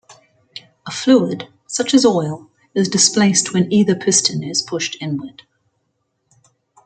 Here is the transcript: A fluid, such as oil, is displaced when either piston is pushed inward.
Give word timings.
A 0.87 0.91
fluid, 0.91 1.47
such 1.67 1.93
as 1.93 2.07
oil, 2.07 2.49
is 2.73 2.89
displaced 2.89 3.53
when 3.53 3.71
either 3.71 3.93
piston 3.93 4.41
is 4.43 4.63
pushed 4.63 4.97
inward. 4.99 5.43